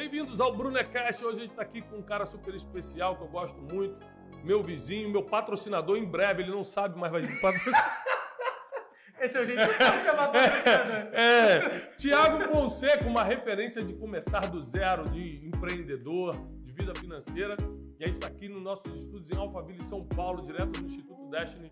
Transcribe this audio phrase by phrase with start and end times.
[0.00, 1.22] Bem-vindos ao Brunecast.
[1.22, 3.98] Hoje a gente está aqui com um cara super especial que eu gosto muito.
[4.42, 6.42] Meu vizinho, meu patrocinador em breve.
[6.42, 8.02] Ele não sabe, mas vai patrocinar.
[9.20, 11.12] Esse é o jeito de chamar patrocinador.
[11.12, 11.58] É,
[11.98, 17.54] Tiago Fonseca, uma referência de começar do zero, de empreendedor, de vida financeira.
[17.98, 21.28] E a gente está aqui nos nossos estudos em Alphaville, São Paulo, direto do Instituto
[21.28, 21.70] Destiny.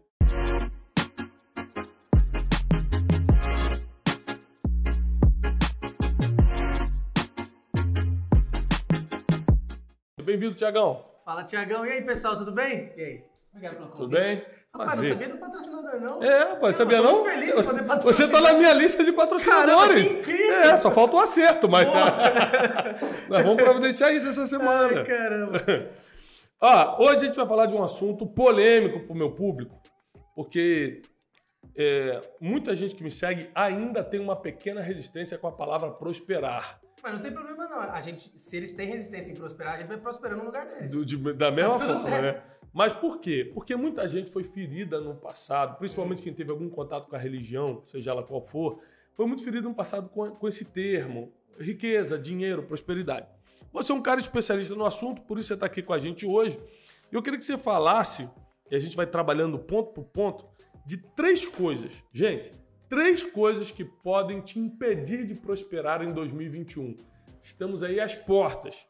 [10.28, 10.98] Bem-vindo, Tiagão.
[11.24, 11.86] Fala, Tiagão.
[11.86, 12.92] E aí, pessoal, tudo bem?
[12.98, 13.24] E aí?
[13.50, 14.20] Obrigado pelo Tudo convite.
[14.20, 14.34] bem?
[14.36, 15.08] Rapaz, não Prazer.
[15.08, 16.22] sabia do patrocinador, não.
[16.22, 17.24] É, rapaz, Eu sabia tô não?
[17.24, 18.30] feliz de poder Você patrocinar.
[18.30, 20.02] tá na minha lista de patrocinadores.
[20.04, 20.54] Caramba, que incrível!
[20.70, 21.88] É, só falta o acerto, mas
[23.30, 24.98] nós vamos providenciar isso essa semana.
[24.98, 25.58] Ai, caramba.
[26.60, 29.80] Ó, hoje a gente vai falar de um assunto polêmico pro meu público,
[30.36, 31.00] porque
[31.74, 36.78] é, muita gente que me segue ainda tem uma pequena resistência com a palavra prosperar.
[37.02, 37.80] Mas não tem problema, não.
[37.80, 40.92] A gente, se eles têm resistência em prosperar, a gente vai prosperando no lugar deles.
[40.92, 42.22] Do- de- da mesma tudo forma, certo.
[42.36, 42.42] né?
[42.72, 43.50] Mas por quê?
[43.54, 47.82] Porque muita gente foi ferida no passado, principalmente quem teve algum contato com a religião,
[47.86, 48.80] seja ela qual for,
[49.14, 53.26] foi muito ferido no passado com, com esse termo: riqueza, dinheiro, prosperidade.
[53.72, 56.24] Você é um cara especialista no assunto, por isso você está aqui com a gente
[56.26, 56.60] hoje.
[57.10, 58.28] E eu queria que você falasse,
[58.70, 60.46] e a gente vai trabalhando ponto por ponto,
[60.86, 62.04] de três coisas.
[62.12, 62.50] Gente,
[62.88, 66.96] três coisas que podem te impedir de prosperar em 2021.
[67.42, 68.86] Estamos aí às portas.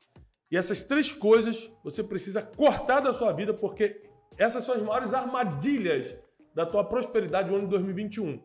[0.51, 4.03] E essas três coisas você precisa cortar da sua vida, porque
[4.37, 6.17] essas são as maiores armadilhas
[6.55, 8.43] da tua prosperidade no ano de 2021.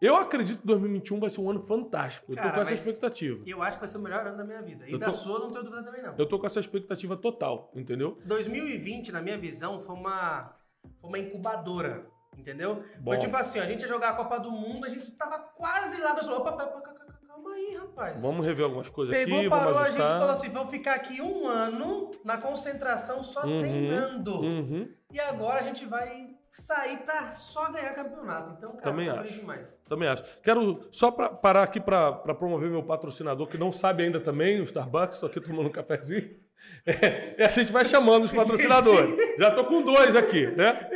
[0.00, 2.30] Eu acredito que 2021 vai ser um ano fantástico.
[2.30, 3.42] Eu tô Cara, com essa expectativa.
[3.46, 4.86] Eu acho que vai ser o melhor ano da minha vida.
[4.86, 6.14] E Eu da tô- sua, não tenho dúvida também, não.
[6.18, 8.18] Eu tô com essa expectativa total, entendeu?
[8.26, 10.54] 2020, na minha visão, foi uma,
[11.00, 12.84] foi uma incubadora, entendeu?
[12.98, 13.12] Bom.
[13.12, 16.00] Foi tipo assim, a gente ia jogar a Copa do Mundo, a gente tava quase
[16.00, 18.20] lá, da opa, calma, aí, rapaz.
[18.20, 21.46] Vamos rever algumas coisas Pegou, aqui, parou, a gente falou assim, vamos ficar aqui um
[21.46, 24.40] ano na concentração só Uhum, treinando.
[24.40, 28.52] Uhum, E agora a gente vai sair pra só ganhar campeonato.
[28.56, 29.32] Então, cara, Também tô acho.
[29.34, 29.78] demais.
[29.88, 30.24] também acho.
[30.42, 34.64] Quero só pra, parar aqui para promover meu patrocinador, que não sabe ainda também, o
[34.64, 36.28] Starbucks, estou aqui tomando um cafezinho.
[36.84, 39.14] É, e a gente vai chamando os patrocinadores.
[39.38, 40.88] Já tô com dois aqui, né?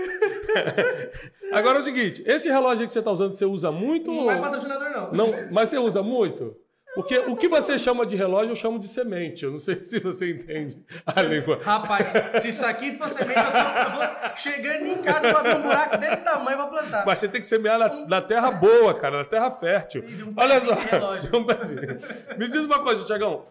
[1.52, 4.10] Agora é o seguinte, esse relógio que você está usando, você usa muito?
[4.10, 5.10] Não é patrocinador, não.
[5.12, 6.56] Não, mas você usa muito?
[6.94, 9.44] Porque o que você chama de relógio, eu chamo de semente.
[9.44, 11.60] Eu não sei se você entende a língua.
[11.62, 12.12] Rapaz,
[12.42, 15.56] se isso aqui for semente, eu, tô- eu vou chegando em casa, eu vou abrir
[15.56, 17.06] um buraco desse tamanho e vou plantar.
[17.06, 20.02] Mas você tem que semear na, na terra boa, cara, na terra fértil.
[20.26, 20.74] Um Olha só.
[21.36, 22.36] Um.
[22.38, 23.46] Me diz uma coisa, Tiagão.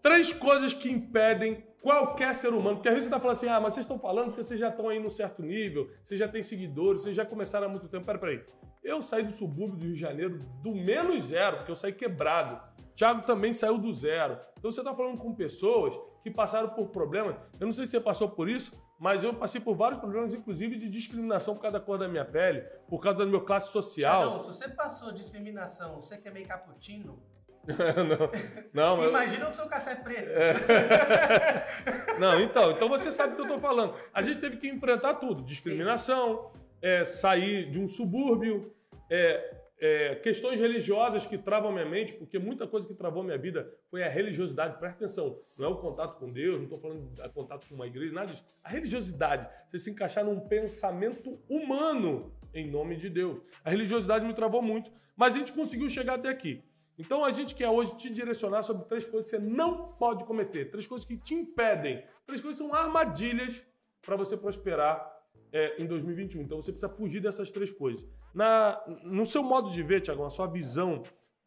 [0.00, 2.76] Três coisas que impedem qualquer ser humano.
[2.76, 4.68] Porque às vezes você está falando assim, ah, mas vocês estão falando porque vocês já
[4.68, 8.06] estão aí num certo nível, vocês já têm seguidores, vocês já começaram há muito tempo.
[8.06, 8.40] Pera, peraí.
[8.84, 12.60] Eu saí do subúrbio do Rio de Janeiro do menos zero, porque eu saí quebrado.
[12.96, 14.38] Thiago também saiu do zero.
[14.58, 17.36] Então você está falando com pessoas que passaram por problemas.
[17.60, 20.76] Eu não sei se você passou por isso, mas eu passei por vários problemas, inclusive
[20.76, 24.22] de discriminação por causa da cor da minha pele, por causa da minha classe social.
[24.22, 27.22] Tiagão, se você passou discriminação, você que é meio cappuccino,
[28.72, 30.30] não, não, mas- imagina o seu café preto.
[32.18, 33.94] não, então, então você sabe o que eu estou falando.
[34.14, 38.72] A gente teve que enfrentar tudo: discriminação, é, sair de um subúrbio,
[39.10, 43.70] é, é, questões religiosas que travam minha mente, porque muita coisa que travou minha vida
[43.90, 44.78] foi a religiosidade.
[44.78, 47.86] Presta atenção, não é o contato com Deus, não estou falando de contato com uma
[47.86, 48.44] igreja, nada disso.
[48.64, 53.40] A religiosidade, você se encaixar num pensamento humano em nome de Deus.
[53.62, 56.62] A religiosidade me travou muito, mas a gente conseguiu chegar até aqui.
[56.98, 60.70] Então a gente quer hoje te direcionar sobre três coisas que você não pode cometer,
[60.70, 63.62] três coisas que te impedem, três coisas que são armadilhas
[64.00, 65.15] para você prosperar
[65.52, 66.42] é, em 2021.
[66.42, 68.06] Então você precisa fugir dessas três coisas.
[68.34, 71.02] Na, no seu modo de ver, Tiago, a sua visão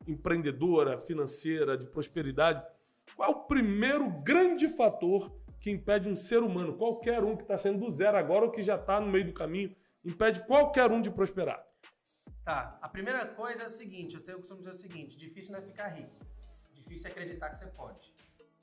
[0.07, 2.63] empreendedora, financeira, de prosperidade,
[3.15, 7.57] qual é o primeiro grande fator que impede um ser humano, qualquer um que está
[7.57, 11.01] saindo do zero agora ou que já está no meio do caminho, impede qualquer um
[11.01, 11.66] de prosperar?
[12.43, 15.51] Tá, a primeira coisa é o seguinte, eu tenho o costume dizer o seguinte, difícil
[15.51, 16.16] não é ficar rico,
[16.73, 18.19] difícil é acreditar que você pode.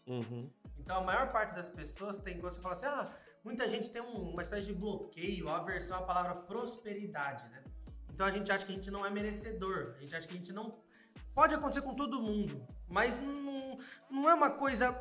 [0.07, 0.49] Uhum.
[0.79, 3.11] Então a maior parte das pessoas tem, quando você fala assim, ah,
[3.45, 7.63] muita gente tem um- uma espécie de bloqueio, aversão à palavra prosperidade, né?
[8.13, 10.37] Então a gente acha que a gente não é merecedor, a gente acha que a
[10.37, 10.79] gente não.
[11.35, 13.37] Pode acontecer com todo mundo, mas não,
[14.11, 14.99] não é uma coisa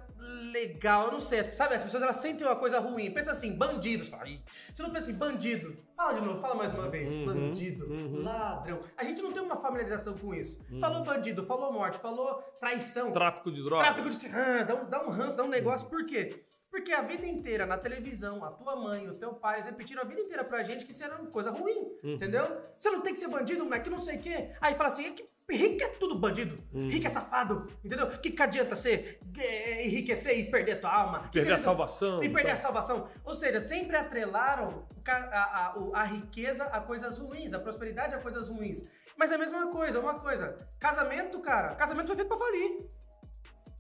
[0.52, 1.76] legal, eu não sei, sabe?
[1.76, 3.12] As pessoas elas sentem uma coisa ruim.
[3.12, 4.08] Pensa assim, bandidos.
[4.10, 4.42] Fala, "Ih,
[4.74, 5.78] Você não pensa em bandido?
[5.96, 7.14] Fala de novo, fala mais uma vez.
[7.16, 7.86] bandido,
[8.24, 8.82] ladrão.
[8.98, 10.60] A gente não tem uma familiarização com isso.
[10.80, 13.12] Falou bandido, falou morte, falou traição.
[13.12, 13.86] Tráfico de drogas.
[13.88, 15.88] Tráfico de ah, dá, um, dá um ranço, dá um negócio.
[15.88, 16.44] Por quê?
[16.76, 20.06] Porque a vida inteira, na televisão, a tua mãe, o teu pai, eles repetiram a
[20.06, 22.16] vida inteira pra gente que isso era uma coisa ruim, Uhum.
[22.16, 22.46] entendeu?
[22.78, 24.50] Você não tem que ser bandido, moleque, não sei o quê.
[24.60, 26.90] Aí fala assim, é que rico é tudo bandido, Uhum.
[26.90, 28.08] rico é safado, entendeu?
[28.08, 31.20] O que, que adianta você é, enriquecer e perder tua alma?
[31.32, 32.54] Perder que a salvação, E perder então.
[32.54, 33.08] a salvação.
[33.24, 38.20] Ou seja, sempre atrelaram a, a- o- a riqueza a coisas ruins, a prosperidade a
[38.20, 38.84] coisas ruins.
[39.16, 40.68] Mas é a mesma coisa, uma coisa.
[40.78, 42.86] Casamento, cara, casamento foi feito pra falir.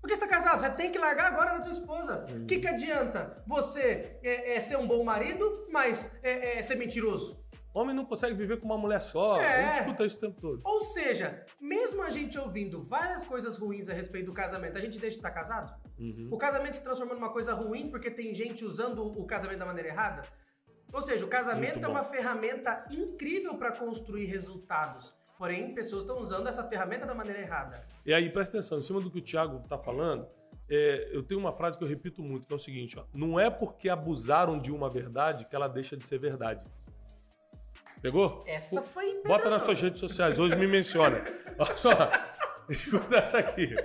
[0.05, 0.59] Por que você tá casado?
[0.59, 2.27] Você tem que largar agora da tua esposa.
[2.29, 6.75] O que, que adianta você é, é, ser um bom marido, mas é, é, ser
[6.75, 7.43] mentiroso?
[7.73, 9.41] Homem não consegue viver com uma mulher só.
[9.41, 9.63] É.
[9.63, 10.61] A gente escuta isso o tempo todo.
[10.63, 14.99] Ou seja, mesmo a gente ouvindo várias coisas ruins a respeito do casamento, a gente
[14.99, 15.75] deixa de estar casado?
[15.97, 16.29] Uhum.
[16.31, 19.89] O casamento se transformou numa coisa ruim porque tem gente usando o casamento da maneira
[19.89, 20.21] errada?
[20.93, 25.15] Ou seja, o casamento é uma ferramenta incrível para construir resultados.
[25.37, 27.81] Porém, pessoas estão usando essa ferramenta da maneira errada.
[28.05, 30.27] E aí, presta atenção, em cima do que o Thiago tá falando,
[30.69, 33.39] é, eu tenho uma frase que eu repito muito, que é o seguinte, ó, não
[33.39, 36.65] é porque abusaram de uma verdade que ela deixa de ser verdade.
[38.01, 38.43] Pegou?
[38.47, 41.23] Essa foi Bota nas suas redes sociais, hoje me menciona.
[41.57, 41.89] Olha só,
[42.69, 43.75] escuta essa aqui.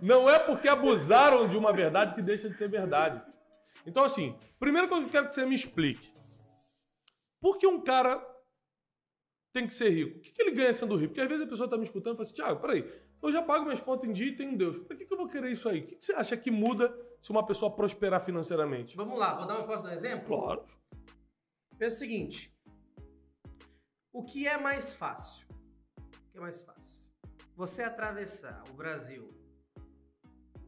[0.00, 3.22] Não é porque abusaram de uma verdade que deixa de ser verdade.
[3.86, 6.12] Então, assim, primeira coisa que eu quero que você me explique.
[7.40, 8.16] Por que um cara
[9.54, 10.18] tem que ser rico?
[10.18, 11.10] O que, que ele ganha sendo rico?
[11.10, 12.92] Porque às vezes a pessoa está me escutando e fala assim, Tiago, peraí,
[13.22, 14.80] eu já pago minhas contas em dia e tenho Deus.
[14.80, 15.80] Por que, que eu vou querer isso aí?
[15.80, 18.96] O que, que você acha que muda se uma pessoa prosperar financeiramente?
[18.96, 20.26] Vamos lá, vou dar um, posso dar um exemplo?
[20.26, 20.64] Claro.
[21.78, 22.52] Pensa o seguinte.
[24.12, 25.46] O que é mais fácil?
[25.98, 27.10] O que é mais fácil?
[27.54, 29.32] Você atravessar o Brasil.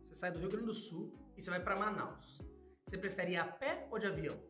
[0.04, 2.40] Você sai do Rio Grande do Sul e você vai para Manaus.
[2.86, 4.40] Você prefere ir a pé ou de avião?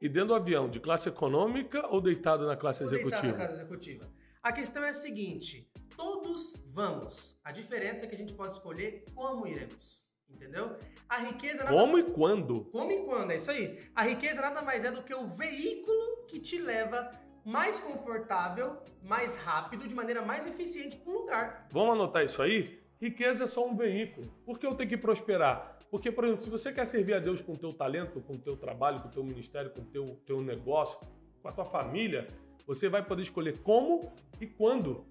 [0.00, 3.32] E dentro do avião, de classe econômica ou deitado na classe Ou deitado executiva?
[3.32, 4.10] na classe executiva.
[4.42, 7.38] A questão é a seguinte: todos vamos.
[7.44, 10.00] A diferença é que a gente pode escolher como iremos.
[10.28, 10.76] Entendeu?
[11.08, 12.64] A riqueza nada Como e quando?
[12.66, 13.78] Como e quando, é isso aí.
[13.94, 17.10] A riqueza nada mais é do que o veículo que te leva
[17.44, 21.68] mais confortável, mais rápido, de maneira mais eficiente para um lugar.
[21.72, 22.80] Vamos anotar isso aí?
[23.00, 24.32] Riqueza é só um veículo.
[24.46, 25.79] Por que eu tenho que prosperar?
[25.90, 28.38] Porque, por exemplo, se você quer servir a Deus com o teu talento, com o
[28.38, 31.00] teu trabalho, com o teu ministério, com o teu, teu negócio,
[31.42, 32.28] com a tua família,
[32.66, 35.04] você vai poder escolher como e quando.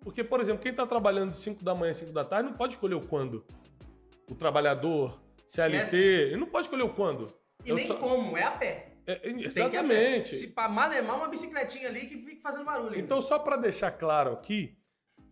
[0.00, 2.56] Porque, por exemplo, quem está trabalhando de 5 da manhã a 5 da tarde não
[2.56, 3.44] pode escolher o quando.
[4.28, 5.96] O trabalhador, CLT, Esquece.
[6.02, 7.32] ele não pode escolher o quando.
[7.64, 8.88] E Eu nem só- como, é a pé.
[9.06, 10.34] É, é, Tem exatamente.
[10.34, 12.90] Se pra malemar uma bicicletinha ali que fica fazendo barulho.
[12.92, 12.98] ainda.
[13.00, 14.76] Então, só para deixar claro aqui,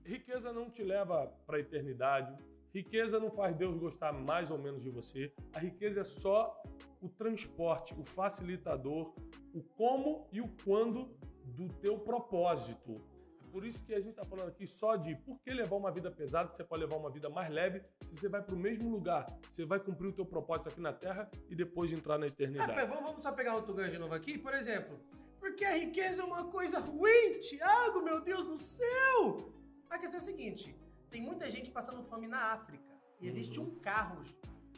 [0.05, 2.37] riqueza não te leva para a eternidade.
[2.73, 5.33] Riqueza não faz Deus gostar mais ou menos de você.
[5.53, 6.63] A riqueza é só
[7.01, 9.13] o transporte, o facilitador,
[9.53, 11.11] o como e o quando
[11.45, 13.01] do teu propósito.
[13.41, 15.91] É por isso que a gente está falando aqui só de por que levar uma
[15.91, 18.89] vida pesada, você pode levar uma vida mais leve, se você vai para o mesmo
[18.89, 22.29] lugar, você vai cumprir o teu propósito aqui na Terra e depois entrar na Ah,
[22.29, 22.73] eternidade.
[22.73, 25.01] pera, vamos, vamos só pegar outro gancho de novo aqui, por exemplo.
[25.41, 29.53] Porque a riqueza é uma coisa ruim, Thiago, meu Deus do céu!
[29.89, 30.77] A questão é a seguinte:
[31.11, 32.85] tem muita gente passando fome na África.
[33.21, 34.23] E existe um carro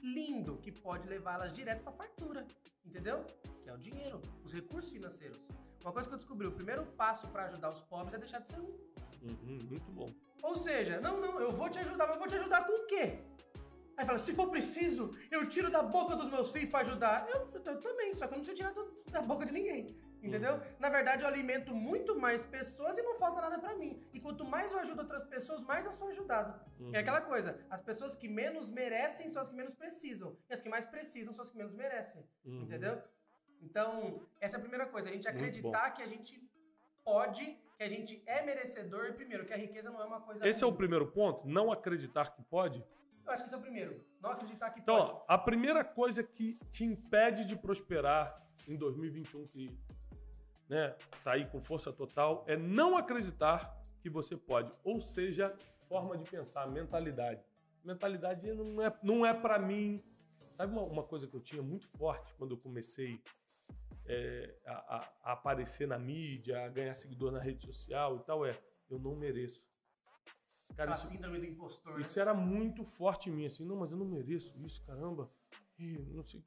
[0.02, 2.46] lindo que pode levá-las direto pra fartura.
[2.84, 3.24] Entendeu?
[3.62, 5.40] Que é o dinheiro, os recursos financeiros.
[5.82, 8.48] Uma coisa que eu descobri: o primeiro passo pra ajudar os pobres é deixar de
[8.48, 8.76] ser um.
[9.22, 10.12] Uhum, muito bom.
[10.42, 12.86] Ou seja, não, não, eu vou te ajudar, mas eu vou te ajudar com o
[12.86, 13.18] quê?
[13.96, 17.28] Aí fala, se for preciso, eu tiro da boca dos meus filhos pra ajudar.
[17.28, 19.86] Eu, eu, eu também, só que eu não sei tirar do- da boca de ninguém.
[20.22, 20.60] Entendeu?
[20.78, 24.00] Na verdade, eu alimento muito mais pessoas e não falta nada pra mim.
[24.12, 26.58] E quanto mais eu ajudo outras pessoas, mais eu sou ajudado.
[26.92, 30.36] É aquela coisa, as pessoas que menos merecem são as que menos precisam.
[30.48, 32.24] E as que mais precisam são as que menos merecem.
[32.44, 32.62] Uhum.
[32.62, 33.02] Entendeu?
[33.60, 36.40] Então, essa é a primeira coisa, a gente acreditar que a gente
[37.04, 37.44] pode,
[37.76, 40.66] que a gente é merecedor, primeiro, que a riqueza não é uma coisa Esse é
[40.66, 40.78] o ruim.
[40.78, 42.84] primeiro ponto, não acreditar que pode.
[43.24, 44.04] Eu acho que esse é o primeiro.
[44.20, 45.12] Não acreditar que Então, pode.
[45.12, 49.76] ó, a primeira coisa que te impede de prosperar em 2021, que
[50.72, 54.72] né, tá aí com força total, é não acreditar que você pode.
[54.82, 55.54] Ou seja,
[55.86, 57.44] forma de pensar, mentalidade.
[57.84, 60.02] Mentalidade não é, não é para mim.
[60.56, 63.20] Sabe uma, uma coisa que eu tinha muito forte quando eu comecei
[64.06, 68.46] é, a, a- aparecer na mídia, a ganhar seguidor na rede social e tal?
[68.46, 69.70] É, eu não mereço.
[70.74, 72.22] Cara, a isso, síndrome do impostor, isso né?
[72.22, 75.30] era muito forte em mim, assim, não, mas eu não mereço isso, caramba.
[75.78, 76.42] Ih, não sei.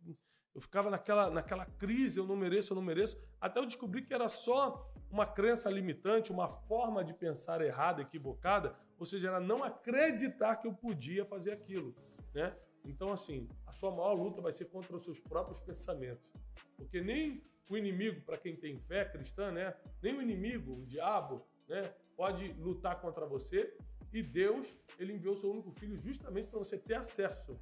[0.55, 4.13] Eu ficava naquela, naquela crise, eu não mereço, eu não mereço, até eu descobri que
[4.13, 9.65] era só uma crença limitante, uma forma de pensar errada, equivocada, ou seja, era não
[9.65, 11.93] acreditar que eu podia fazer aquilo,
[12.33, 12.55] né?
[12.85, 16.31] Então, assim, a sua maior luta vai ser contra os seus próprios pensamentos.
[16.77, 19.75] Porque nem o inimigo, para quem tem fé cristã, né?
[20.01, 21.93] Nem o inimigo, o diabo, né?
[22.15, 23.75] Pode lutar contra você.
[24.13, 27.59] E Deus, ele enviou seu único filho justamente para você ter acesso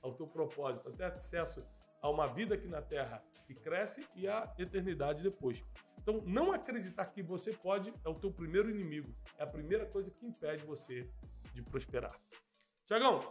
[0.00, 1.64] ao teu propósito, ter acesso
[2.02, 5.64] a uma vida aqui na Terra que cresce e a eternidade depois.
[5.98, 9.14] Então, não acreditar que você pode é o teu primeiro inimigo.
[9.38, 11.08] É a primeira coisa que impede você
[11.54, 12.18] de prosperar.
[12.86, 13.22] Tiagão,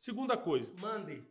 [0.00, 0.72] segunda coisa.
[0.80, 1.22] Mande.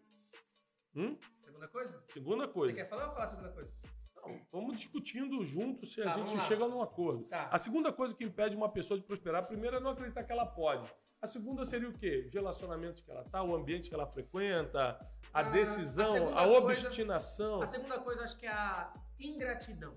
[0.95, 1.17] Hum?
[1.39, 2.03] Segunda coisa?
[2.07, 2.75] Segunda coisa.
[2.75, 3.71] Você quer falar ou falar a segunda coisa?
[4.15, 6.47] Não, vamos discutindo juntos se a Tá, gente vamos lá.
[6.47, 7.23] chega num acordo.
[7.25, 7.49] Tá.
[7.51, 10.31] A segunda coisa que impede uma pessoa de prosperar, a primeira é não acreditar que
[10.31, 10.87] ela pode.
[11.19, 12.25] A segunda seria o quê?
[12.27, 14.99] Os relacionamentos que ela tá, o ambiente que ela frequenta,
[15.33, 19.95] a Ah, decisão, a a, coisa- obstinação, A segunda coisa acho que é a ingratidão.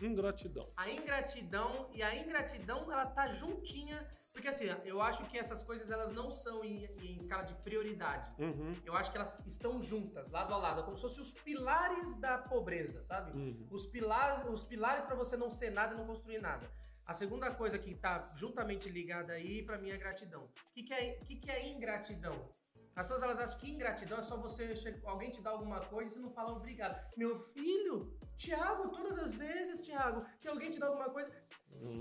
[0.00, 0.68] ingratidão.
[0.76, 5.88] A ingratidão e a ingratidão ela tá juntinha, porque assim, eu acho que essas coisas
[5.90, 8.28] elas não são em, em escala de prioridade.
[8.42, 12.16] Uhum, Eu acho que elas estão juntas, lado a lado, como se fossem os pilares
[12.16, 13.30] da pobreza, sabe?
[13.30, 13.68] uhum.
[13.70, 16.68] Os pilares, os pilares para você não ser nada e não construir nada.
[17.06, 20.44] A segunda coisa que tá juntamente ligada aí, pra mim, é gratidão.
[20.44, 22.48] O que, que, é, que, que é ingratidão?
[22.94, 26.14] As pessoas elas acham que ingratidão é só você alguém te dar alguma coisa e
[26.14, 27.00] você não fala obrigado.
[27.16, 31.30] Meu filho, Tiago, todas as vezes, Tiago, que alguém te dá alguma coisa,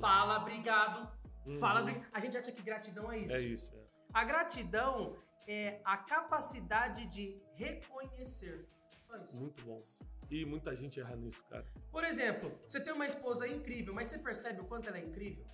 [0.02, 1.10] fala obrigado.
[1.60, 1.88] Fala Uhum.
[1.88, 2.10] obrigado.
[2.14, 3.34] A gente acha que gratidão é isso.
[3.34, 3.70] É isso.
[3.76, 3.82] é.
[4.14, 5.16] A gratidão
[5.48, 8.68] é a capacidade de reconhecer.
[9.08, 9.38] Só isso.
[9.40, 9.82] Muito bom.
[10.30, 11.66] E muita gente erra nisso, cara.
[11.92, 15.46] Por exemplo, você tem uma esposa incrível, mas você percebe o quanto ela é incrível?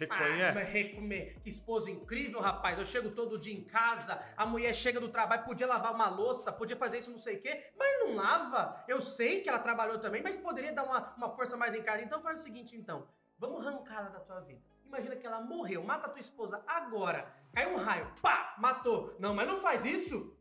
[0.00, 1.40] Ah, Reconhece?
[1.42, 2.78] que esposa incrível, rapaz.
[2.78, 6.50] Eu chego todo dia em casa, a mulher chega do trabalho, podia lavar uma louça,
[6.52, 8.84] podia fazer isso, não sei o quê, mas não lava.
[8.88, 12.02] Eu sei que ela trabalhou também, mas poderia dar uma, uma força mais em casa.
[12.02, 13.06] Então faz o seguinte, então.
[13.38, 14.60] Vamos arrancá-la da tua vida.
[14.86, 17.26] Imagina que ela morreu, mata a tua esposa agora.
[17.52, 19.16] Caiu um raio, pá, matou.
[19.18, 20.36] Não, mas não faz isso.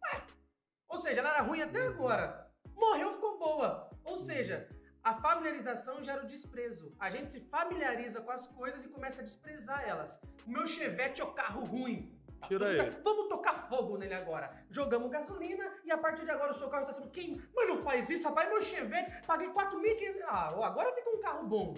[0.87, 2.51] Ou seja, ela era ruim até agora.
[2.75, 3.89] Morreu, ficou boa.
[4.03, 4.67] Ou seja,
[5.03, 6.93] a familiarização gera o desprezo.
[6.99, 10.19] A gente se familiariza com as coisas e começa a desprezar elas.
[10.45, 12.15] O meu chevette é o carro ruim.
[12.47, 13.03] Tira certo.
[13.03, 14.51] Vamos tocar fogo nele agora.
[14.69, 17.47] Jogamos gasolina e a partir de agora o seu carro está sendo queimado.
[17.55, 18.49] Mas não faz isso, rapaz.
[18.49, 20.21] Meu chevette, paguei 4.500.
[20.25, 21.75] Ah, agora fica um carro bom.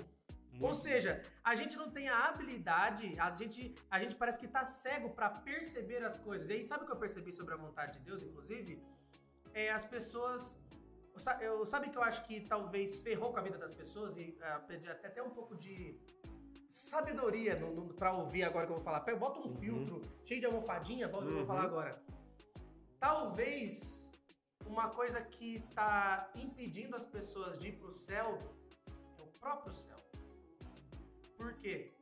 [0.54, 0.76] Ou Muito.
[0.76, 5.10] seja, a gente não tem a habilidade, a gente, a gente parece que tá cego
[5.10, 6.50] pra perceber as coisas.
[6.50, 8.82] E aí, sabe o que eu percebi sobre a vontade de Deus, inclusive?
[9.54, 10.58] É as pessoas.
[11.42, 14.60] Eu, sabe que eu acho que talvez ferrou com a vida das pessoas e ah,
[14.68, 16.00] pedi até, até um pouco de
[16.68, 19.02] sabedoria no, no, pra ouvir agora que eu vou falar.
[19.02, 19.58] Pega, Bota um Uhum.
[19.60, 21.48] filtro cheio de almofadinha, bota o que eu vou Uhum.
[21.48, 22.02] falar agora.
[23.00, 24.12] Talvez
[24.66, 28.40] uma coisa que tá impedindo as pessoas de ir pro céu
[29.18, 29.98] é o próprio céu.
[31.38, 31.94] Por quê?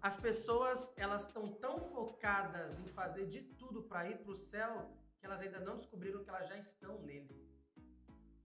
[0.00, 5.26] As pessoas, elas estão tão focadas em fazer de tudo para ir pro céu que
[5.26, 7.47] elas ainda não descobriram que elas já estão nele.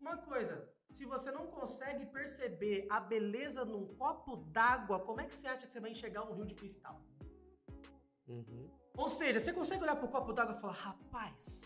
[0.04, 0.56] Uma coisa,
[0.92, 5.66] se você não consegue perceber a beleza num copo d'água, como é que você acha
[5.66, 7.02] que você vai enxergar um rio de cristal?
[8.28, 8.70] Uhum.
[8.98, 11.66] Ou seja, você consegue olhar pro copo d'água e falar, rapaz,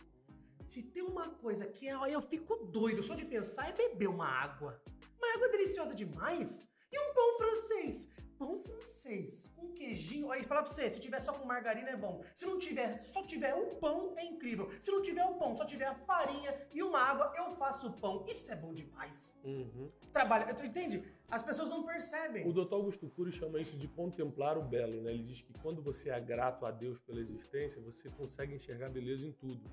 [0.69, 4.27] se tem uma coisa que ó, eu fico doido só de pensar é beber uma
[4.27, 4.79] água.
[5.17, 6.67] Uma água deliciosa demais.
[6.91, 8.07] E um pão francês.
[8.37, 10.31] Pão francês, um queijinho.
[10.31, 12.21] Aí fala pra você, se tiver só com margarina é bom.
[12.35, 14.69] Se não tiver, só tiver o pão é incrível.
[14.81, 17.93] Se não tiver o pão, só tiver a farinha e uma água, eu faço o
[17.93, 18.25] pão.
[18.27, 19.39] Isso é bom demais.
[19.43, 19.91] Uhum.
[20.11, 21.03] Trabalha, tu entende?
[21.29, 22.47] As pessoas não percebem.
[22.47, 22.73] O Dr.
[22.73, 25.11] Augusto Cury chama isso de contemplar o belo, né?
[25.13, 29.27] Ele diz que quando você é grato a Deus pela existência, você consegue enxergar beleza
[29.27, 29.69] em tudo.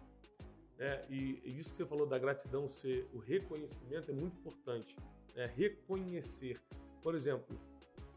[1.09, 4.97] E, e isso que você falou da gratidão ser o reconhecimento é muito importante.
[5.35, 5.47] Né?
[5.55, 6.61] Reconhecer.
[7.03, 7.59] Por exemplo,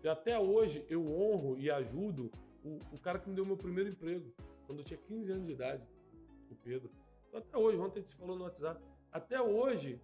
[0.08, 2.32] até hoje eu honro e ajudo
[2.64, 4.34] o, o cara que me deu meu primeiro emprego,
[4.66, 5.88] quando eu tinha 15 anos de idade,
[6.50, 6.92] o Pedro.
[7.28, 10.02] Então, até hoje, ontem a gente falou no WhatsApp, até hoje,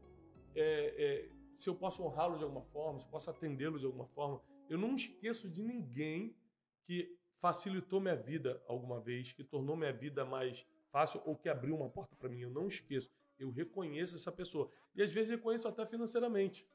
[0.55, 4.07] é, é, se eu posso honrá-lo de alguma forma, se eu posso atendê-lo de alguma
[4.07, 6.35] forma, eu não esqueço de ninguém
[6.83, 11.75] que facilitou minha vida alguma vez, que tornou minha vida mais fácil ou que abriu
[11.75, 12.39] uma porta para mim.
[12.39, 13.09] Eu não esqueço.
[13.37, 14.69] Eu reconheço essa pessoa.
[14.95, 16.65] E às vezes reconheço até financeiramente.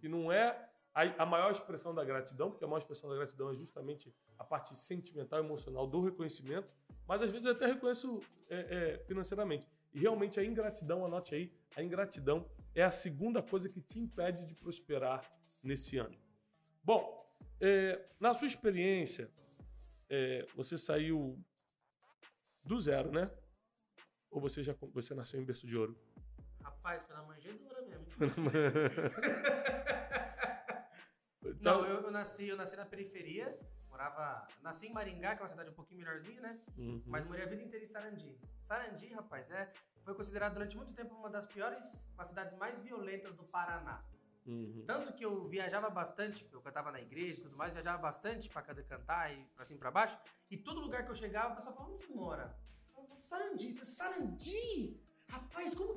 [0.00, 3.48] Que não é a, a maior expressão da gratidão, porque a maior expressão da gratidão
[3.50, 6.68] é justamente a parte sentimental, emocional do reconhecimento,
[7.06, 9.64] mas às vezes eu até reconheço é, é, financeiramente.
[9.94, 14.44] E realmente a ingratidão, anote aí, a ingratidão é a segunda coisa que te impede
[14.44, 15.22] de prosperar
[15.62, 16.18] nesse ano.
[16.82, 17.24] Bom,
[17.60, 19.30] é, na sua experiência,
[20.10, 21.38] é, você saiu
[22.64, 23.30] do zero, né?
[24.30, 25.96] Ou você já você nasceu em berço de ouro?
[26.60, 28.06] Rapaz, pela manjedoura mesmo.
[31.48, 34.46] Então, Não, eu, eu nasci, eu nasci na periferia, morava.
[34.62, 36.58] Nasci em Maringá, que é uma cidade um pouquinho melhorzinha, né?
[36.76, 37.02] Uhum.
[37.06, 38.38] Mas morei a vida inteira em Sarandi.
[38.62, 39.72] Sarandi, rapaz, é,
[40.04, 44.04] foi considerado durante muito tempo uma das piores, uma das cidades mais violentas do Paraná.
[44.46, 44.84] Uhum.
[44.86, 48.62] Tanto que eu viajava bastante, eu cantava na igreja e tudo mais, viajava bastante pra
[48.62, 50.18] cantar e pra cima e pra baixo.
[50.50, 52.56] E todo lugar que eu chegava, o pessoal falava, onde você mora?
[53.20, 53.68] Sarandi.
[53.68, 55.00] Eu falei, Sarandi?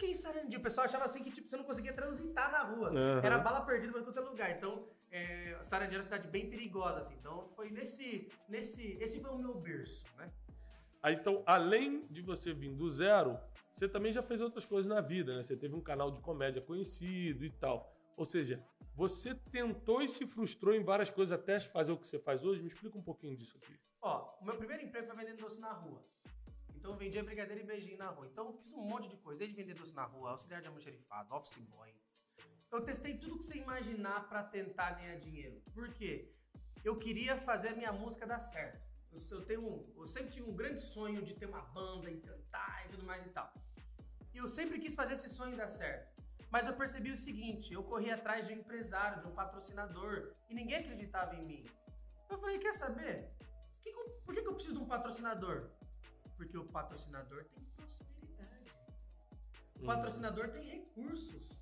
[0.02, 0.58] que é em Sarandi?
[0.58, 2.90] O pessoal achava assim que tipo, você não conseguia transitar na rua.
[2.90, 3.20] Uhum.
[3.24, 4.52] Era bala perdida pra qualquer lugar.
[4.52, 7.16] Então, é, Sarandi era uma cidade bem perigosa, assim.
[7.20, 8.98] Então, foi nesse, nesse...
[9.02, 10.32] Esse foi o meu berço, né?
[11.04, 13.38] Aí, então, além de você vir do zero,
[13.74, 15.44] você também já fez outras coisas na vida, né?
[15.44, 17.94] Você teve um canal de comédia conhecido e tal.
[18.16, 18.64] Ou seja,
[18.96, 22.62] você tentou e se frustrou em várias coisas até fazer o que você faz hoje.
[22.62, 23.74] Me explica um pouquinho disso aqui.
[24.02, 26.04] Ó, o meu primeiro emprego foi vendendo doce na rua.
[26.76, 28.28] Então eu vendia brigadeiro e beijinho na rua.
[28.28, 31.34] Então eu fiz um monte de coisa, desde vender doce na rua, auxiliar de almoxerifado,
[31.34, 31.94] office boy.
[32.72, 35.62] Eu testei tudo que você imaginar pra tentar ganhar dinheiro.
[35.74, 36.34] Por quê?
[36.84, 38.82] Eu queria fazer a minha música dar certo.
[39.12, 42.86] Eu, eu tenho eu sempre tive um grande sonho de ter uma banda e cantar
[42.86, 43.54] e tudo mais e tal.
[44.34, 46.10] E eu sempre quis fazer esse sonho dar certo.
[46.50, 50.54] Mas eu percebi o seguinte, eu corri atrás de um empresário, de um patrocinador, e
[50.54, 51.66] ninguém acreditava em mim.
[52.30, 53.32] Eu falei, quer saber?
[53.40, 55.70] Por que que eu- por que, que eu preciso de um patrocinador?
[56.38, 58.72] Porque o patrocinador tem prosperidade.
[59.82, 61.62] O patrocinador tem recursos.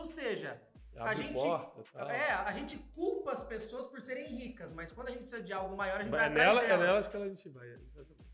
[0.00, 0.60] Ou seja,
[0.96, 2.10] a gente, porta, tal.
[2.10, 5.52] é, a gente culpa as pessoas por serem ricas, mas quando a gente precisa de
[5.52, 6.86] algo maior, a gente vai É, atrás nela, é delas.
[6.88, 7.68] nelas que a gente vai.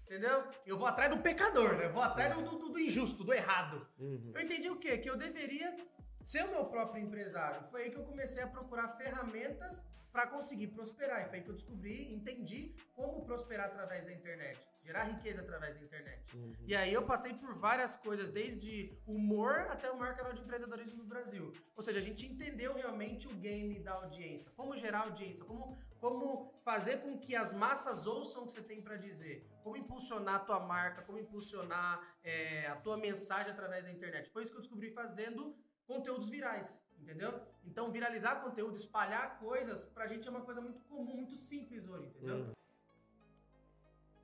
[0.04, 0.44] Entendeu?
[0.64, 1.86] Eu vou atrás do pecador, né?
[1.86, 3.84] Eu vou atrás do, do- do injusto, do errado.
[3.98, 4.30] Uhum.
[4.34, 4.96] Eu entendi o quê?
[4.98, 5.76] Que eu deveria
[6.22, 7.64] ser o meu próprio empresário.
[7.70, 9.82] Foi aí que eu comecei a procurar ferramentas
[10.16, 11.18] para conseguir prosperar.
[11.20, 14.58] E foi aí que eu descobri, entendi como prosperar através da internet.
[14.82, 16.22] Gerar riqueza através da internet.
[16.66, 18.70] E aí eu passei por várias coisas, desde
[19.06, 21.52] humor até o maior canal de empreendedorismo no Brasil.
[21.76, 24.50] Ou seja, a gente entendeu realmente o game da audiência.
[24.52, 28.80] Como gerar audiência, como, como fazer com que as massas ouçam o que você tem
[28.80, 29.46] para dizer.
[29.62, 34.30] Como impulsionar a tua marca, como impulsionar é, a tua mensagem através da internet.
[34.30, 35.54] Foi isso que eu descobri fazendo
[35.86, 37.40] conteúdos virais, entendeu?
[37.64, 42.08] Então, viralizar conteúdo, espalhar coisas, pra gente é uma coisa muito comum, muito simples hoje,
[42.08, 42.36] entendeu?
[42.36, 42.52] Uhum.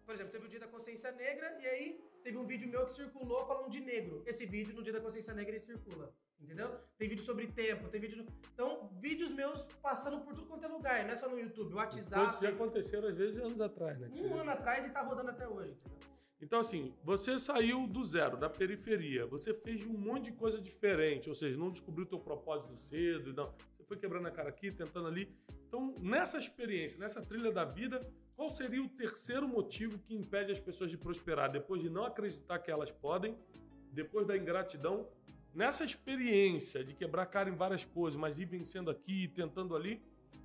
[0.04, 2.92] Por exemplo, teve o Dia da Consciência Negra e aí teve um vídeo meu que
[2.92, 4.22] circulou falando de negro.
[4.26, 6.78] Esse vídeo no Dia da Consciência Negra ele circula, entendeu?
[6.98, 8.26] Tem vídeo sobre tempo, tem vídeo...
[8.52, 12.36] Então, vídeos meus passando por tudo quanto é lugar, não é só no YouTube, WhatsApp,
[12.36, 14.10] que já aconteceram às vezes anos atrás, né?
[14.20, 16.12] um ano atrás e tá rodando até hoje, entendeu?
[16.42, 21.28] Então, assim, você saiu do zero, da periferia, você fez um monte de coisa diferente,
[21.28, 23.54] ou seja, não descobriu o teu propósito cedo, não.
[23.76, 25.32] Você foi quebrando a cara aqui, tentando ali.
[25.68, 30.58] Então, nessa experiência, nessa trilha da vida, qual seria o terceiro motivo que impede as
[30.58, 31.48] pessoas de prosperar?
[31.50, 33.38] Depois de não acreditar que elas podem,
[33.92, 35.08] depois da ingratidão,
[35.54, 40.02] nessa experiência de quebrar a cara em várias coisas, mas ir vencendo aqui, tentando ali,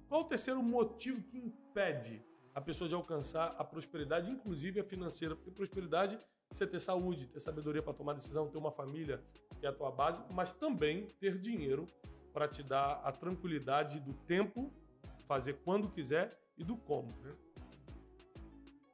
[0.07, 2.21] qual o terceiro motivo que impede
[2.57, 5.35] a pessoa de alcançar a prosperidade, inclusive a financeira?
[5.35, 6.19] Porque prosperidade é
[6.55, 9.23] você ter saúde, ter sabedoria para tomar decisão, ter uma família
[9.59, 11.87] que é a tua base, mas também ter dinheiro
[12.33, 14.73] para te dar a tranquilidade do tempo,
[15.27, 17.15] fazer quando quiser e do como.
[17.21, 17.35] Né?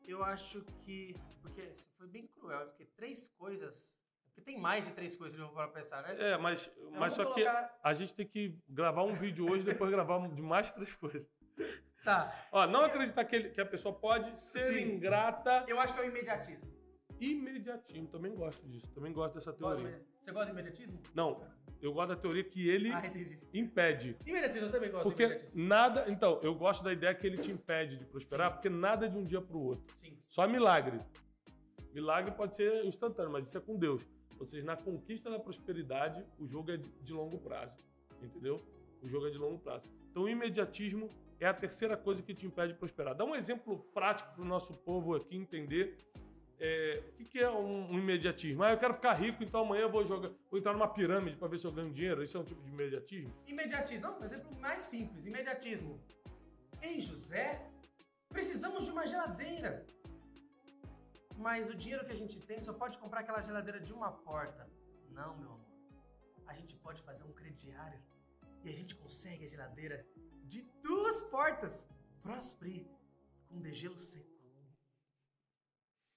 [0.06, 1.15] Eu acho que.
[1.41, 1.62] Porque
[1.97, 3.97] foi bem cruel, porque três coisas.
[4.26, 6.32] Porque tem mais de três coisas que eu vou para pensar, né?
[6.32, 9.71] É, mas, mas só que colocar- a gente tem que gravar um vídeo hoje e
[9.71, 11.26] depois gravar de mais três coisas.
[12.03, 12.47] Tá.
[12.51, 14.95] Ó, não acreditar que, ele- que a pessoa pode ser Sim.
[14.95, 15.63] ingrata.
[15.67, 16.71] Eu acho que é o imediatismo.
[17.19, 19.91] Imediatismo, também gosto disso, também gosto dessa teoria.
[19.99, 21.01] de- Você gosta de imediatismo?
[21.15, 21.41] Não,
[21.81, 23.39] eu gosto da teoria que ele Ah, entendi.
[23.53, 24.17] impede.
[24.25, 25.63] Imediatismo, eu também gosto Porque de imediatismo.
[25.67, 26.05] nada.
[26.09, 29.17] Então, eu gosto da ideia que ele te impede de prosperar, porque nada é de
[29.17, 29.95] um dia para o outro.
[29.95, 30.17] Sim.
[30.27, 30.99] Só milagre.
[31.93, 34.05] Milagre pode ser instantâneo, mas isso é com Deus.
[34.39, 37.77] Ou seja, na conquista da prosperidade, o jogo é de de longo prazo.
[38.21, 38.59] Entendeu?
[39.01, 39.89] O jogo é de longo prazo.
[40.09, 41.09] Então, o imediatismo
[41.43, 43.13] é a terceira coisa que te impede de prosperar.
[43.13, 45.97] Dá um exemplo prático para o nosso povo aqui entender
[46.58, 48.63] é, o que, que é um, um imediatismo.
[48.63, 51.49] Ah, eu quero ficar rico, então amanhã eu vou jogar, vou entrar numa pirâmide para
[51.49, 52.23] ver se eu ganho dinheiro.
[52.23, 53.34] Isso é um tipo de imediatismo?
[53.45, 54.08] Imediatismo.
[54.08, 55.25] Não, um exemplo mais simples.
[55.25, 55.99] Imediatismo.
[56.82, 57.69] Ei, José,
[58.29, 59.86] precisamos de uma geladeira.
[61.36, 64.65] Mas o dinheiro que a gente tem só pode comprar aquela geladeira de uma porta.
[65.10, 65.73] Não, meu amor.
[66.47, 67.99] A gente pode fazer um crediário
[68.63, 70.06] e a gente consegue a geladeira
[70.53, 71.87] de duas portas.
[72.21, 72.87] Prospre
[73.47, 74.31] com degelo seco.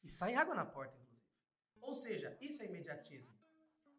[0.04, 1.26] E sai água na porta, inclusive.
[1.80, 3.34] Ou seja, isso é imediatismo.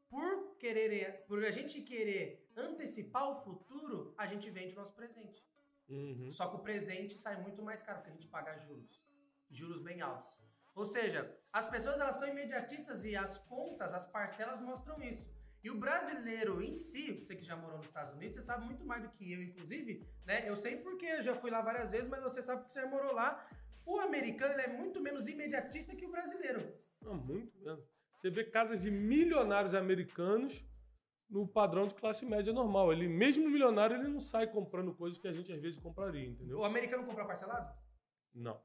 [0.09, 5.45] Por querer, por a gente querer antecipar o futuro, a gente vende o nosso presente.
[5.89, 6.31] Uhum.
[6.31, 9.03] Só que o presente sai muito mais caro, porque a gente paga juros.
[9.49, 10.33] Juros bem altos.
[10.73, 11.19] Ou seja,
[11.51, 15.29] as pessoas elas são imediatistas e as contas, as parcelas mostram isso.
[15.63, 18.85] E o brasileiro em si, você que já morou nos Estados Unidos, você sabe muito
[18.85, 20.47] mais do que eu, inclusive, né?
[20.47, 22.87] Eu sei porque eu já fui lá várias vezes, mas você sabe porque você já
[22.87, 23.45] morou lá.
[23.85, 26.73] O americano ele é muito menos imediatista que o brasileiro.
[27.01, 27.83] Não, muito mesmo.
[28.15, 30.65] Você vê casas de milionários americanos
[31.29, 32.91] no padrão de classe média normal.
[32.91, 36.59] Ele, mesmo milionário, ele não sai comprando coisas que a gente às vezes compraria, entendeu?
[36.59, 37.77] O americano compra parcelado?
[38.33, 38.61] Não.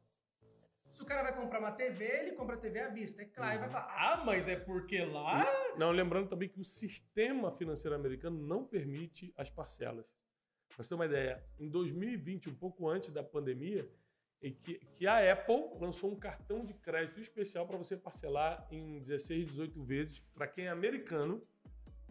[0.92, 3.22] Se o cara vai comprar uma TV, ele compra a TV à vista.
[3.22, 3.72] É claro, ele vai Uhum.
[3.74, 5.44] falar, ah, mas é porque lá...
[5.76, 10.04] Não, lembrando também que o sistema financeiro americano não permite as parcelas.
[10.68, 13.88] Pra você ter uma ideia, em 2020, um pouco antes da pandemia,
[14.40, 19.00] e que, que a Apple lançou um cartão de crédito especial para você parcelar em
[19.00, 21.42] 16, 18 vezes, para quem é americano,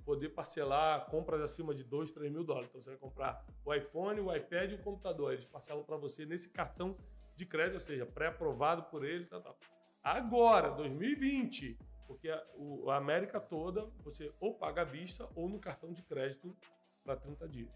[0.06, 2.70] poder parcelar compras acima de 2, 3 mil dólares.
[2.70, 5.34] Então você vai comprar o iPhone, o iPad e o computador.
[5.34, 6.98] Eles parcelam para você nesse cartão
[7.36, 9.58] de crédito, ou seja, pré-aprovado por ele, tal, tal.
[10.04, 15.60] Agora, 2020, porque a, o- a América toda, você ou paga à vista ou no
[15.60, 16.56] cartão de crédito
[17.04, 17.72] para 30 dias.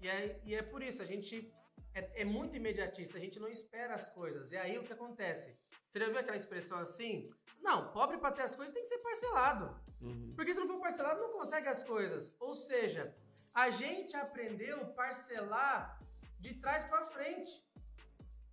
[0.00, 1.52] E é, e é por isso, a gente
[1.94, 4.52] é, é muito imediatista, a gente não espera as coisas.
[4.52, 5.58] E aí o que acontece?
[5.88, 7.28] Você já viu aquela expressão assim?
[7.60, 9.80] Não, pobre para ter as coisas tem que ser parcelado.
[10.00, 10.32] Uhum.
[10.36, 12.34] Porque se não for parcelado, não consegue as coisas.
[12.38, 13.14] Ou seja,
[13.54, 15.98] a gente aprendeu a parcelar
[16.38, 17.65] de trás para frente.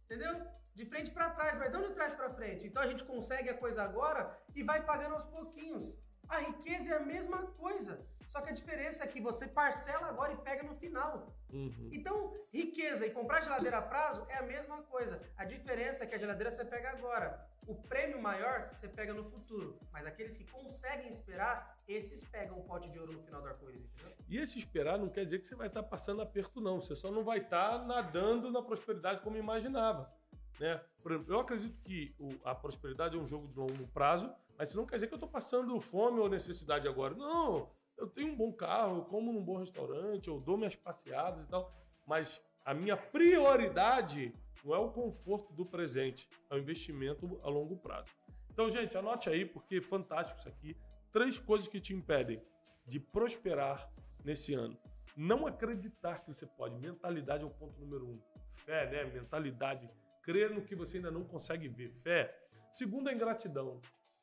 [0.05, 0.45] Entendeu?
[0.73, 2.67] De frente para trás, mas não de trás para frente.
[2.67, 5.97] Então a gente consegue a coisa agora e vai pagando aos pouquinhos.
[6.27, 8.05] A riqueza é a mesma coisa.
[8.34, 11.28] Só que a diferença é que você parcela agora e pega no final.
[11.52, 11.89] Uhum.
[11.93, 15.22] Então, riqueza e comprar geladeira a prazo é a mesma coisa.
[15.38, 17.48] A diferença é que a geladeira você pega agora.
[17.67, 19.78] O prêmio maior você pega no futuro.
[19.91, 23.86] Mas aqueles que conseguem esperar, esses pegam o pote de ouro no final do arco-íris,
[23.86, 24.15] entendeu?
[24.28, 26.82] E esse esperar não quer dizer que você vai estar passando aperto, não.
[26.82, 30.12] Você só não vai estar nadando na prosperidade como imaginava.
[30.60, 30.82] Né?
[31.04, 34.69] Por exemplo, eu acredito que o- a prosperidade é um jogo de longo prazo, mas
[34.69, 37.13] isso não quer dizer que eu estou passando fome ou necessidade agora.
[37.13, 41.45] Não, eu tenho um bom carro, eu como num bom restaurante, eu dou minhas passeadas
[41.45, 41.73] e tal,
[42.08, 47.75] mas a minha prioridade não é o conforto do presente, é o investimento a longo
[47.77, 48.10] prazo.
[48.49, 50.77] Então, gente, anote aí, porque é fantástico isso aqui.
[51.12, 52.41] Três coisas que te impedem
[52.86, 53.91] de prosperar
[54.23, 54.77] nesse ano.
[55.17, 56.75] Não acreditar que você pode.
[56.75, 58.19] Mentalidade é o ponto número um.
[58.53, 59.03] Fé, né?
[59.06, 59.89] Mentalidade.
[60.21, 61.91] Crer no que você ainda não consegue ver.
[61.91, 62.36] Fé.
[62.71, 63.82] Segundo, a ingratidão.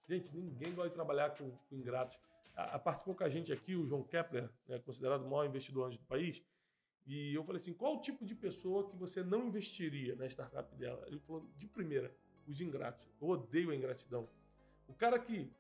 [0.08, 2.18] Gente, ninguém gosta de trabalhar com, com ingratos.
[2.74, 5.98] A, participou com a gente aqui o João Kepler, né, considerado o maior investidor anjo
[5.98, 6.42] do país.
[7.06, 10.74] E eu falei assim: qual o tipo de pessoa que você não investiria na startup
[10.76, 11.04] dela?
[11.06, 12.14] Ele falou: de primeira,
[12.46, 13.08] os ingratos.
[13.20, 14.28] Eu odeio a ingratidão.
[14.86, 15.50] O cara que,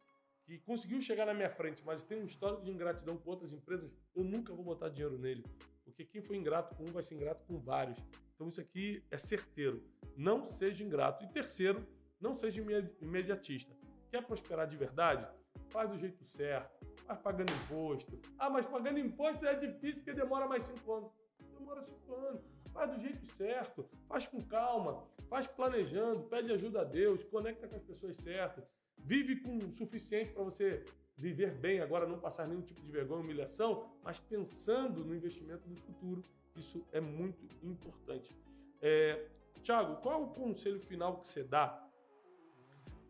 [0.44, 3.90] que conseguiu chegar na minha frente, mas tem um histórico de ingratidão com outras empresas,
[4.14, 5.44] eu nunca vou botar dinheiro nele.
[5.84, 7.98] Porque quem foi ingrato com um vai ser ingrato com vários.
[8.34, 9.82] Então isso aqui é certeiro.
[10.16, 11.24] Não seja ingrato.
[11.24, 11.86] E terceiro,
[12.20, 12.62] não seja
[13.00, 13.76] imediatista.
[14.10, 15.26] Quer prosperar de verdade?
[15.70, 16.86] Faz do jeito certo.
[17.06, 18.20] Faz pagando imposto.
[18.38, 21.12] Ah, mas pagando imposto é difícil porque demora mais cinco anos.
[21.58, 22.42] Demora cinco anos.
[22.72, 23.88] Faz do jeito certo.
[24.08, 25.04] Faz com calma.
[25.28, 26.24] Faz planejando.
[26.24, 27.22] Pede ajuda a Deus.
[27.24, 28.64] Conecta com as pessoas certas.
[28.98, 30.84] Vive com o suficiente para você
[31.16, 35.76] viver bem agora, não passar nenhum tipo de vergonha, humilhação, mas pensando no investimento do
[35.76, 36.24] futuro.
[36.56, 38.34] Isso é muito importante.
[38.80, 39.26] É,
[39.62, 41.86] Tiago, qual é o conselho final que você dá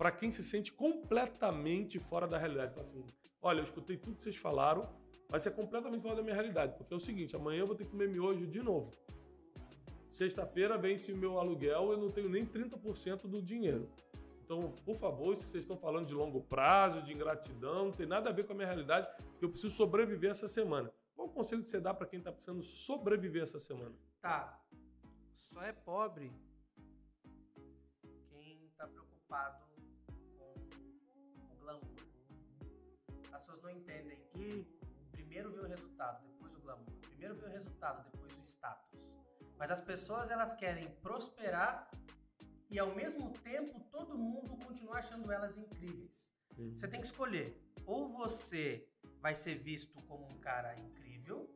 [0.00, 2.72] para quem se sente completamente fora da realidade?
[2.72, 3.04] Fala assim,
[3.42, 4.88] olha, eu escutei tudo que vocês falaram,
[5.28, 7.84] mas é completamente fora da minha realidade, porque é o seguinte, amanhã eu vou ter
[7.84, 8.90] que comer miojo de novo.
[10.10, 13.90] Sexta-feira vence o meu aluguel, eu não tenho nem 30% do dinheiro.
[14.42, 18.30] Então, por favor, se vocês estão falando de longo prazo, de ingratidão, não tem nada
[18.30, 19.06] a ver com a minha realidade,
[19.38, 20.90] que eu preciso sobreviver essa semana.
[21.14, 23.94] Qual o conselho que você dá para quem está precisando sobreviver essa semana?
[24.22, 24.58] Tá.
[25.36, 26.32] Só é pobre
[28.30, 29.69] quem tá preocupado
[33.70, 34.66] não entendem que
[35.12, 36.86] primeiro vem o resultado, depois o glamour.
[37.02, 39.16] Primeiro vem o resultado, depois o status.
[39.56, 41.90] Mas as pessoas elas querem prosperar
[42.68, 46.28] e ao mesmo tempo todo mundo continuar achando elas incríveis.
[46.74, 47.56] Você tem que escolher.
[47.86, 48.88] Ou você
[49.20, 51.52] vai ser visto como um cara incrível,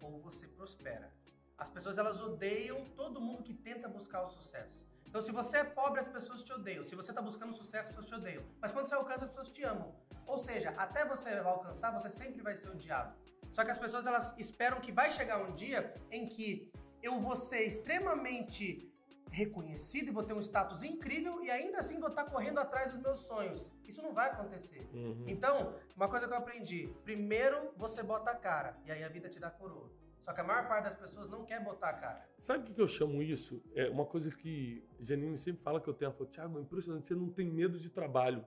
[0.00, 1.12] ou você prospera.
[1.56, 4.89] As pessoas elas odeiam todo mundo que tenta buscar o sucesso.
[5.10, 6.86] Então, se você é pobre, as pessoas te odeiam.
[6.86, 8.44] Se você está buscando sucesso, as pessoas te odeiam.
[8.60, 9.92] Mas quando você alcança, as pessoas te amam.
[10.24, 13.12] Ou seja, até você alcançar, você sempre vai ser odiado.
[13.50, 16.70] Só que as pessoas elas esperam que vai chegar um dia em que
[17.02, 18.88] eu vou ser extremamente
[19.32, 23.00] reconhecido e vou ter um status incrível e ainda assim vou estar correndo atrás dos
[23.00, 23.74] meus sonhos.
[23.84, 24.88] Isso não vai acontecer.
[24.92, 25.24] Uhum.
[25.26, 29.28] Então, uma coisa que eu aprendi: primeiro você bota a cara e aí a vida
[29.28, 29.90] te dá coroa.
[30.20, 32.28] Só que a maior parte das pessoas não quer botar a cara.
[32.38, 33.62] Sabe o que eu chamo isso?
[33.74, 36.08] É uma coisa que Janine sempre fala que eu tenho.
[36.08, 38.46] Ela falou, Thiago, é impressionante, você não tem medo de trabalho.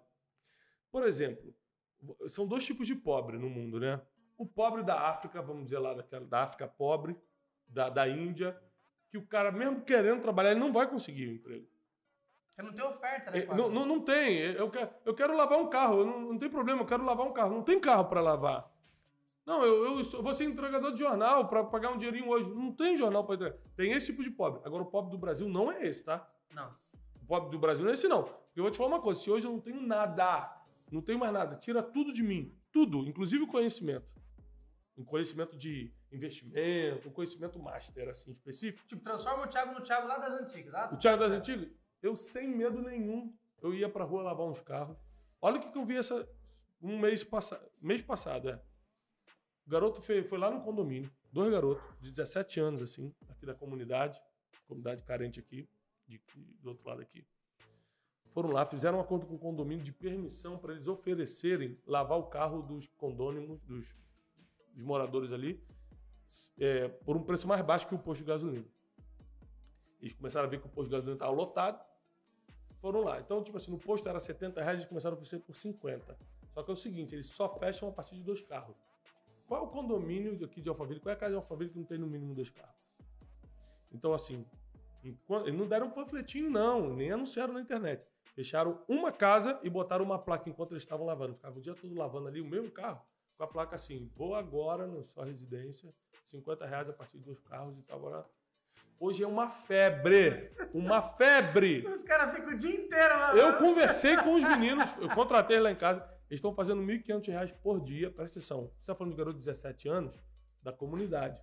[0.92, 1.54] Por exemplo,
[2.28, 4.00] são dois tipos de pobre no mundo, né?
[4.38, 7.18] O pobre da África, vamos dizer lá, daquela, da África pobre,
[7.68, 8.60] da, da Índia,
[9.10, 11.68] que o cara, mesmo querendo trabalhar, ele não vai conseguir um emprego.
[12.48, 13.40] Porque não tem oferta, né?
[13.40, 13.56] É.
[13.56, 14.38] Não, não, não tem.
[14.38, 16.00] Eu quero, eu quero lavar um carro.
[16.00, 17.54] Eu não, não tem problema, eu quero lavar um carro.
[17.54, 18.72] Não tem carro para lavar.
[19.46, 22.50] Não, eu, eu, sou- vou ser entregador de jornal para pagar um dinheirinho hoje.
[22.50, 23.58] Não tem jornal para entregar.
[23.76, 24.62] Tem esse tipo de pobre.
[24.64, 26.26] Agora, o pobre do Brasil não é esse, tá?
[26.54, 26.74] Não.
[27.28, 28.30] pobre do Brasil não é esse, não.
[28.56, 30.56] Eu vou te falar uma coisa: se hoje eu não tenho nada,
[30.92, 32.56] não tenho mais nada, tira tudo de mim.
[32.72, 34.08] Tudo, inclusive o conhecimento.
[34.98, 38.86] Um conhecimento de investimento, um conhecimento master, assim, específico.
[38.88, 40.72] Tipo, transforma o Thiago no Thiago lá das antigas.
[40.72, 41.68] Lá O Thiago das Antigas,
[42.02, 44.96] eu sem medo nenhum, eu ia pra rua lavar uns carros.
[45.42, 46.28] Olha o que, que eu vi essa,
[46.82, 48.62] um mês, passa, mês passado, é.
[49.66, 53.54] O garoto foi, foi lá no condomínio, dois garotos de 17 anos, assim, aqui da
[53.54, 54.22] comunidade,
[54.68, 55.68] comunidade carente aqui,
[56.08, 56.22] de,
[56.62, 57.26] do outro lado aqui.
[58.32, 62.24] Foram lá, fizeram um acordo com o condomínio de permissão para eles oferecerem lavar o
[62.24, 63.86] carro dos condôminos, dos,
[64.74, 65.64] dos moradores ali,
[66.58, 68.66] é, por um preço mais baixo que o posto de gasolina.
[70.02, 71.86] Eles começaram a ver que o posto de gasolina estava lotado,
[72.82, 73.20] foram lá.
[73.20, 76.18] Então, tipo assim, no posto era 70 reais, eles começaram a oferecer por 50.
[76.52, 78.76] Só que é o seguinte, eles só fecham a partir de dois carros.
[79.54, 81.00] Qual é o condomínio aqui de Alphaville?
[81.00, 82.74] Qual é a casa de Alphaville que não tem no mínimo dois carros?
[83.92, 84.48] Então, assim,
[85.04, 88.04] enquanto, não deram um panfletinho, não, nem anunciaram na internet.
[88.34, 91.36] Fecharam uma casa e botaram uma placa enquanto eles estavam lavando.
[91.36, 93.00] Ficavam o dia todo lavando ali o mesmo carro,
[93.38, 95.94] com a placa assim, vou agora na sua residência,
[96.26, 98.00] 50 reais a partir de dois carros e tal.
[98.00, 98.26] Agora,
[99.00, 101.86] hoje é uma febre, uma febre.
[101.86, 103.36] Os caras ficam o dia inteiro lá.
[103.36, 107.54] Eu conversei com os meninos, eu contratei lá em casa, eles estão fazendo R$ 1.500
[107.62, 108.62] por dia, presta atenção.
[108.62, 110.20] Você está falando de garoto de 17 anos,
[110.64, 111.40] da comunidade.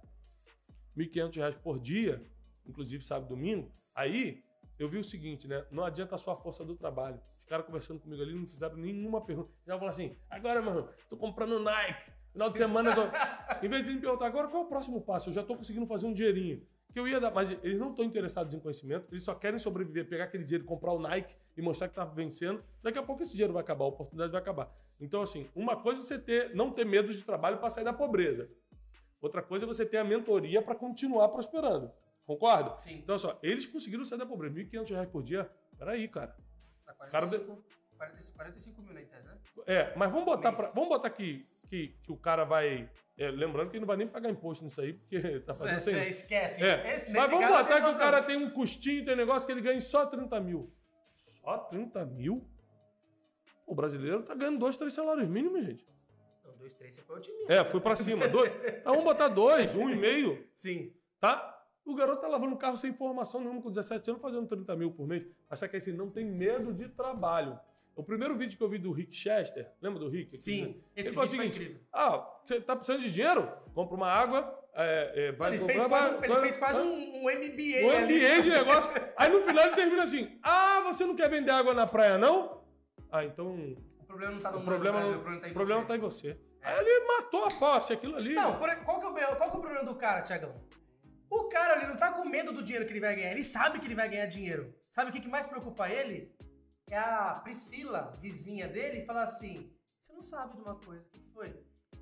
[0.96, 2.26] R$ 1.500 por dia,
[2.66, 3.72] inclusive sábado e domingo.
[3.94, 4.42] Aí,
[4.80, 5.64] eu vi o seguinte, né?
[5.70, 7.20] Não adianta a sua força do trabalho.
[7.38, 9.52] Os caras conversando comigo ali não fizeram nenhuma pergunta.
[9.64, 12.10] Já falaram assim, agora, mano, tô comprando Nike.
[12.32, 13.02] Final de semana, eu tô...
[13.64, 15.30] em vez de me perguntar, agora qual é o próximo passo?
[15.30, 16.66] Eu já tô conseguindo fazer um dinheirinho.
[16.92, 20.08] Que eu ia dar, mas eles não estão interessados em conhecimento, eles só querem sobreviver,
[20.08, 22.62] pegar aquele dinheiro, comprar o Nike e mostrar que tá vencendo.
[22.82, 24.72] Daqui a pouco esse dinheiro vai acabar, a oportunidade vai acabar.
[25.00, 27.92] Então, assim, uma coisa é você ter, não ter medo de trabalho para sair da
[27.92, 28.50] pobreza.
[29.20, 31.92] Outra coisa é você ter a mentoria para continuar prosperando.
[32.26, 32.76] Concorda?
[32.78, 32.98] Sim.
[32.98, 34.54] Então, só, eles conseguiram sair da pobreza.
[34.54, 35.50] 1.500 reais por dia.
[35.78, 36.36] Peraí, cara.
[36.86, 37.64] Tá Cara, 45,
[37.96, 39.38] 45, 45 mil na tese, né?
[39.66, 42.90] É, mas vamos botar, pra, vamos botar que, que, que o cara vai.
[43.22, 45.90] É, lembrando que ele não vai nem pagar imposto nisso aí, porque tá fazendo Você
[45.92, 46.08] sem.
[46.08, 46.62] esquece.
[46.64, 49.52] É, Esse- mas vamos botar que o cara tem um custinho, tem um negócio que
[49.52, 50.72] ele ganha só 30 mil.
[51.12, 52.48] Só 30 mil?
[53.66, 55.86] O brasileiro tá ganhando dois, três salários mínimos, gente.
[56.44, 57.54] Não, dois, três, você foi otimista.
[57.54, 58.26] É, fui pra cima.
[58.28, 58.50] Dois.
[58.82, 60.92] Tá, vamos botar dois, um e meio, Sim.
[61.20, 61.56] tá?
[61.84, 65.06] O garoto tá lavando carro sem formação nenhuma, com 17 anos, fazendo 30 mil por
[65.06, 65.24] mês.
[65.48, 67.58] Mas só que assim, não tem medo de trabalho.
[68.00, 70.36] O primeiro vídeo que eu vi do Rick Chester, lembra do Rick?
[70.38, 71.86] Sim, esse Ele falou o vídeo foi seguinte, incrível.
[71.92, 73.46] Ah, você tá precisando de dinheiro?
[73.74, 76.78] Compra uma água, é, é, vai Ele comprar, fez quase, vai- ele vai- fez quase
[76.78, 78.02] vai- um, um MBA um ali.
[78.04, 78.90] ambiente de negócio.
[79.16, 82.62] Aí no final ele termina assim: Ah, você não quer vender água na praia, não?
[83.12, 83.76] Ah, então.
[84.00, 85.86] O problema não tá no O problema, Brasil, o problema tá em problema você.
[85.88, 86.40] tá em você.
[86.62, 88.32] Aí ele matou a posse, aquilo ali.
[88.34, 90.54] Não, por- qual que, é o, qual que é o problema do cara, Tiagão?
[91.30, 93.30] O cara ali não tá com medo do dinheiro que ele vai ganhar.
[93.32, 94.74] Ele sabe que ele vai ganhar dinheiro.
[94.88, 96.32] Sabe o que, que mais preocupa ele?
[96.90, 101.08] É a Priscila, vizinha dele, e falar assim: Você não sabe de uma coisa, o
[101.08, 101.56] que, foi?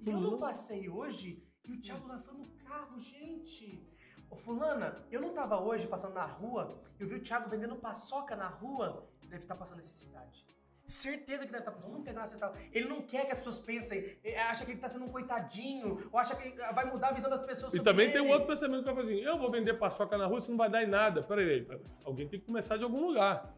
[0.06, 3.86] Eu não passei hoje e o Thiago lavando o carro, gente.
[4.30, 8.34] Ô, Fulana, eu não tava hoje passando na rua, eu vi o Thiago vendendo paçoca
[8.34, 10.46] na rua, deve estar passando necessidade.
[10.86, 11.90] Certeza que deve estar passando.
[11.90, 12.54] Vamos integrar essa tal.
[12.72, 15.98] Ele não quer que as pessoas pensem, eh, acha que ele tá sendo um coitadinho,
[16.10, 18.32] ou acha que ah, vai mudar a visão das pessoas E também tem um ele.
[18.32, 20.70] outro pensamento que vai fazer assim: eu vou vender paçoca na rua, isso não vai
[20.70, 21.22] dar em nada.
[21.22, 21.84] Peraí, peraí.
[22.06, 23.54] alguém tem que começar de algum lugar.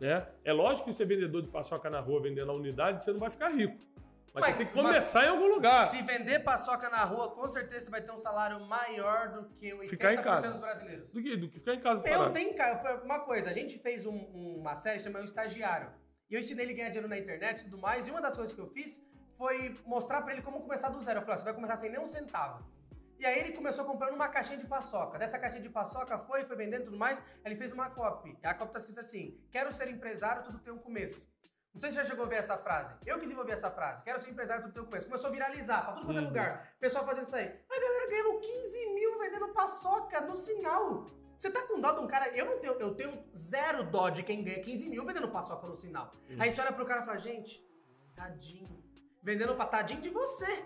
[0.00, 0.26] Né?
[0.44, 3.30] É lógico que ser vendedor de paçoca na rua, vendendo na unidade, você não vai
[3.30, 3.76] ficar rico.
[4.34, 5.86] Mas, Mas- você tem que começar em algum lugar.
[5.88, 9.72] Se vender paçoca na rua, com certeza você vai ter um salário maior do que
[9.72, 10.50] 80% Ficar em casa.
[10.50, 11.10] dos brasileiros.
[11.10, 14.04] Do que, do que ficar em casa Eu tenho, cara, uma coisa, a gente fez
[14.04, 14.14] um-
[14.58, 15.90] uma série chamada O Estagiário.
[16.28, 18.06] E eu ensinei ele a ganhar dinheiro na internet e tudo mais.
[18.06, 19.00] E uma das coisas que eu fiz
[19.38, 21.20] foi mostrar pra ele como começar do zero.
[21.20, 22.62] Eu falei, ó, você vai começar sem nem um centavo.
[23.18, 25.18] E aí ele começou comprando uma caixinha de paçoca.
[25.18, 27.22] Dessa caixinha de paçoca foi, foi vendendo e tudo mais.
[27.44, 28.38] Ele fez uma copy.
[28.42, 31.26] A copy tá escrita assim: Quero ser empresário, tudo tem um começo.
[31.72, 32.94] Não sei se você já chegou a ver essa frase.
[33.04, 34.02] Eu que desenvolvi essa frase.
[34.02, 35.06] Quero ser empresário, tudo tem um começo.
[35.06, 36.28] Começou a viralizar pra tudo quanto é Uhum.
[36.28, 36.74] lugar.
[36.80, 37.44] Pessoal fazendo isso aí.
[37.70, 41.06] A galera ganhando 15 mil vendendo paçoca no sinal.
[41.36, 42.28] Você tá com dó de um cara.
[42.34, 45.74] Eu não tenho, eu tenho zero dó de quem ganha 15 mil vendendo paçoca no
[45.74, 46.14] sinal.
[46.38, 47.62] Aí você olha pro cara e fala, gente,
[48.14, 48.82] tadinho.
[49.22, 50.64] Vendendo pra tadinho de você.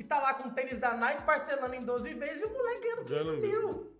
[0.00, 2.80] Que tá lá com o tênis da Nike parcelando em 12 vezes e o moleque
[2.80, 3.92] ganhando 15 Ganhando mil.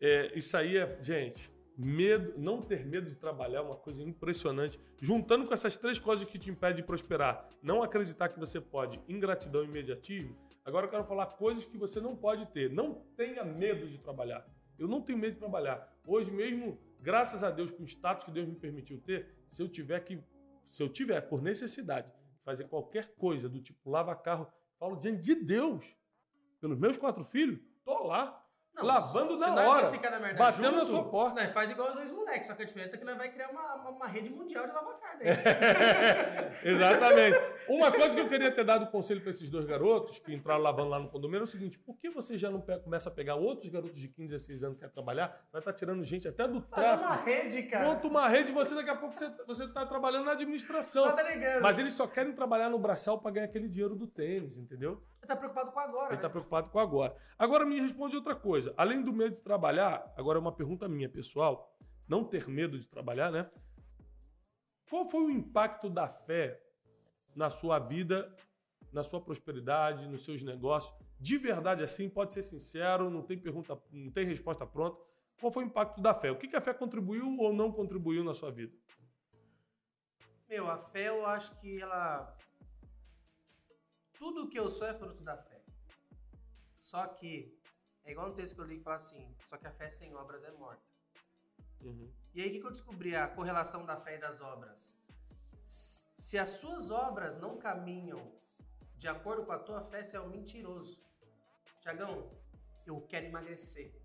[0.00, 4.80] É, isso aí é, gente, medo, não ter medo de trabalhar é uma coisa impressionante.
[4.98, 8.98] Juntando com essas três coisas que te impedem de prosperar, não acreditar que você pode,
[9.06, 10.34] ingratidão e imediatismo.
[10.64, 12.70] Agora eu quero falar coisas que você não pode ter.
[12.70, 14.46] Não tenha medo de trabalhar.
[14.78, 15.94] Eu não tenho medo de trabalhar.
[16.06, 19.68] Hoje mesmo, graças a Deus, com o status que Deus me permitiu ter, se eu
[19.68, 20.18] tiver que,
[20.66, 22.10] se eu tiver por necessidade
[22.42, 24.50] fazer qualquer coisa do tipo lavar carro,
[24.82, 25.96] falo diante de Deus,
[26.60, 28.41] pelos meus quatro filhos, tô lá.
[28.74, 31.42] Não, lavando na hora, na merda batendo junto, na sua porta.
[31.42, 33.50] Nós faz igual os dois moleques, só que a diferença é que nós vai criar
[33.50, 35.24] uma, uma, uma rede mundial de lavar carne.
[36.64, 37.38] Exatamente.
[37.68, 40.88] Uma coisa que eu queria ter dado conselho para esses dois garotos que entraram lavando
[40.88, 43.68] lá no condomínio é o seguinte: por que você já não começa a pegar outros
[43.70, 45.44] garotos de 15, 16 anos que querem trabalhar?
[45.52, 47.24] Vai estar tirando gente até do Fazer uma tráfico.
[47.26, 47.88] rede, cara.
[47.88, 51.04] Monta uma rede e você daqui a pouco você, você tá trabalhando na administração.
[51.04, 51.62] Só delegando.
[51.62, 55.02] Mas eles só querem trabalhar no braçal para ganhar aquele dinheiro do tênis, entendeu?
[55.20, 56.16] Você tá preocupado com agora, Ele né?
[56.16, 57.16] está preocupado com agora.
[57.38, 58.61] Agora me responde outra coisa.
[58.76, 61.76] Além do medo de trabalhar, agora é uma pergunta minha, pessoal.
[62.08, 63.50] Não ter medo de trabalhar, né?
[64.88, 66.62] Qual foi o impacto da fé
[67.34, 68.34] na sua vida,
[68.92, 70.94] na sua prosperidade, nos seus negócios?
[71.18, 75.00] De verdade, assim, pode ser sincero, não tem pergunta, não tem resposta pronta.
[75.40, 76.30] Qual foi o impacto da fé?
[76.30, 78.76] O que que a fé contribuiu ou não contribuiu na sua vida?
[80.48, 82.36] Meu, a fé eu acho que ela.
[84.12, 85.62] Tudo que eu sou é fruto da fé.
[86.78, 87.58] Só que,
[88.04, 90.14] é igual um texto que eu li que fala assim: só que a fé sem
[90.14, 90.82] obras é morta.
[92.34, 93.14] E aí, o que que eu descobri?
[93.14, 94.96] A correlação da fé e das obras.
[95.66, 98.20] Se as suas obras não caminham
[98.96, 101.02] de acordo com a tua fé, você é um mentiroso.
[101.80, 102.30] Tiagão,
[102.86, 104.01] eu quero emagrecer.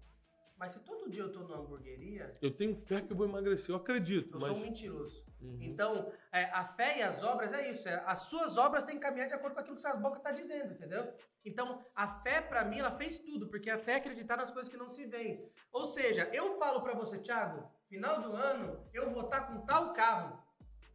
[0.58, 3.70] Mas se todo dia eu tô numa hamburgueria, Eu tenho fé que eu vou emagrecer,
[3.74, 5.26] eu acredito, eu mas sou um mentiroso.
[5.62, 7.88] Então, é, a fé e as obras é isso.
[7.88, 10.32] é, as suas obras têm que caminhar de acordo com aquilo que suas bocas tá
[10.32, 11.14] dizendo, entendeu?
[11.46, 14.68] Então, a fé, pra mim, ela fez tudo, porque a fé é acreditar nas coisas
[14.70, 15.48] que não se veem.
[15.72, 19.94] Ou seja, eu falo pra você, Thiago, final do ano, eu vou estar com tal
[19.94, 20.42] carro.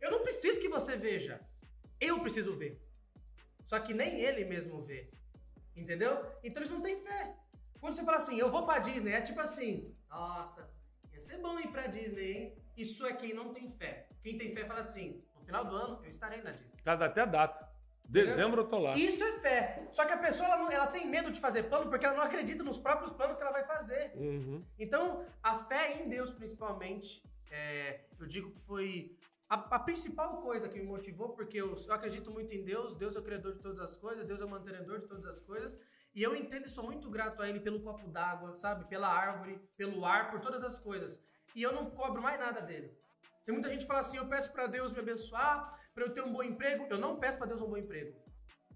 [0.01, 1.41] Eu não preciso que você veja.
[2.01, 2.83] Eu preciso ver.
[3.65, 5.09] Só que nem ele mesmo vê.
[5.77, 6.27] Entendeu?
[6.43, 7.37] Então eles não têm fé.
[7.83, 10.71] Quando você fala assim, eu vou pra Disney, é tipo assim, nossa,
[11.13, 12.57] ia ser bom ir pra Disney, hein?
[12.77, 14.07] Isso é quem não tem fé.
[14.23, 16.77] Quem tem fé fala assim, no final do ano eu estarei na Disney.
[16.85, 17.69] cada até a data.
[18.05, 18.95] Dezembro eu tô lá.
[18.95, 19.89] Isso é fé.
[19.91, 22.23] Só que a pessoa ela, não- ela tem medo de fazer plano porque ela não
[22.23, 24.13] acredita nos próprios planos que ela vai fazer.
[24.15, 24.65] Uhum.
[24.79, 29.17] Então, a fé em Deus, principalmente, é, eu digo que foi
[29.49, 33.17] a, a principal coisa que me motivou, porque eu, eu acredito muito em Deus, Deus
[33.17, 35.79] é o criador de todas as coisas, Deus é o mantenedor de todas as coisas,
[36.15, 38.85] e eu entendo e sou muito grato a Ele pelo copo d'água, sabe?
[38.87, 41.21] Pela árvore, pelo ar, por todas as coisas.
[41.55, 42.97] E eu não cobro mais nada dele.
[43.45, 46.23] Tem muita gente que fala assim: eu peço pra Deus me abençoar, pra eu ter
[46.23, 46.87] um bom emprego.
[46.89, 48.17] Eu não peço pra Deus um bom emprego.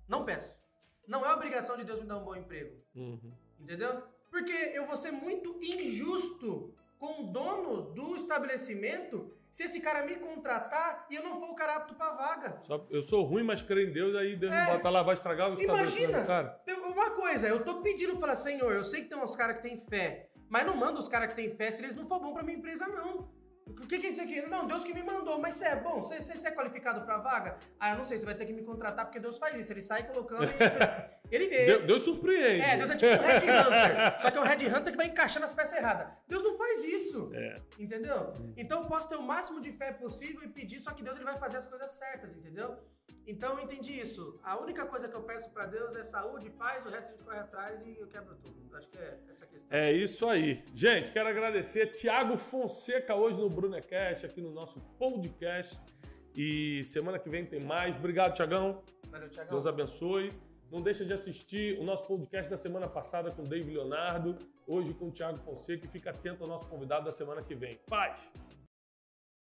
[0.09, 0.59] Não peço.
[1.07, 2.77] Não é obrigação de Deus me dar um bom emprego.
[2.95, 3.33] Uhum.
[3.61, 4.03] Entendeu?
[4.31, 10.17] Porque eu vou ser muito injusto com o dono do estabelecimento se esse cara me
[10.17, 12.59] contratar e eu não for o cara apto pra vaga.
[12.61, 14.61] Só- eu sou ruim, mas creio em Deus, aí Deus É.
[14.61, 16.49] me bota lá, vai estragar o Imagina, cara.
[16.63, 19.63] tem uma coisa, eu tô pedindo pra Senhor, eu sei que tem uns caras que
[19.63, 22.35] têm fé, mas não manda os caras que têm fé se eles não for bom
[22.35, 23.35] pra minha empresa, não.
[23.67, 24.43] O que, que é isso aqui?
[24.43, 26.01] Não, Deus que me mandou, mas você é bom?
[26.03, 27.57] Você é qualificado pra vaga?
[27.81, 29.73] Ah, eu não sei, você vai ter que me contratar porque Deus faz isso.
[29.73, 30.47] Ele sai colocando e
[31.31, 31.67] ele vê.
[31.67, 32.63] Deus, Deus surpreende.
[32.63, 34.21] É, Deus é tipo um Red Hunter.
[34.21, 36.17] Só que é um Red Hunter que vai encaixando as peças erradas.
[36.29, 37.31] Deus não faz isso.
[37.35, 37.61] É.
[37.79, 38.35] Entendeu?
[38.57, 41.25] Então eu posso ter o máximo de fé possível e pedir, só que Deus ele
[41.25, 42.77] vai fazer as coisas certas, entendeu?
[43.27, 44.39] Então eu entendi isso.
[44.45, 47.25] A única coisa que eu peço pra Deus é saúde, paz, o resto a gente
[47.25, 48.77] corre atrás e eu quebro tudo.
[48.77, 49.77] Acho que é essa questão.
[49.77, 50.65] É isso aí.
[50.73, 55.81] Gente, quero agradecer Tiago Fonseca hoje no Brunecast, aqui no nosso podcast.
[56.37, 57.97] E semana que vem tem mais.
[57.97, 58.85] Obrigado, Tiagão.
[59.11, 59.51] Valeu, Thiagão.
[59.51, 60.33] Deus abençoe.
[60.71, 64.93] Não deixa de assistir o nosso podcast da semana passada com o David Leonardo, hoje
[64.93, 67.79] com o Tiago Fonseca e fica atento ao nosso convidado da semana que vem.
[67.87, 68.33] Paz!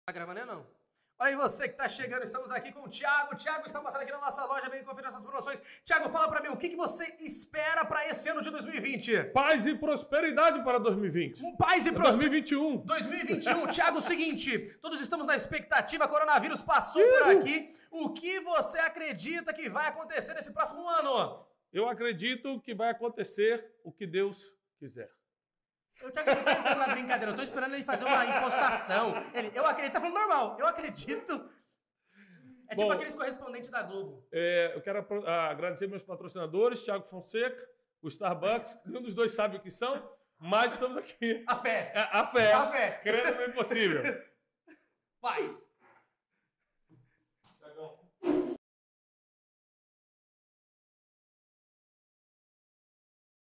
[0.05, 0.80] Tá gravando não?
[1.21, 3.35] Olha aí você que tá chegando, estamos aqui com o Thiago.
[3.35, 5.61] Thiago está passando aqui na nossa loja, vem conferir essas promoções.
[5.85, 9.25] Thiago, fala pra mim, o que, que você espera pra esse ano de 2020?
[9.25, 11.45] Paz e prosperidade para 2020.
[11.45, 12.55] Um paz e prosperidade.
[12.55, 12.77] 2021.
[12.77, 17.71] 2021, Thiago, o seguinte, todos estamos na expectativa, coronavírus passou por aqui.
[17.91, 21.45] O que você acredita que vai acontecer nesse próximo ano?
[21.71, 25.20] Eu acredito que vai acontecer o que Deus quiser.
[26.01, 29.13] Eu Thiago tô entrando na brincadeira, eu tô esperando ele fazer uma impostação.
[29.33, 31.49] Ele, eu acredito, tá falando normal, eu acredito.
[32.67, 32.91] É tipo Bom.
[32.93, 34.25] aqueles correspondentes da Globo.
[34.31, 37.67] É, eu quero ah, agradecer meus patrocinadores, Tiago Fonseca,
[38.01, 38.79] o Starbucks.
[38.85, 40.09] Nenhum dos dois sabe o que são,
[40.39, 41.43] mas estamos aqui.
[41.47, 41.91] A fé.
[41.93, 42.53] É, a fé.
[42.53, 42.91] A fé.
[43.03, 44.01] Crendo no impossível.
[45.21, 45.70] Paz.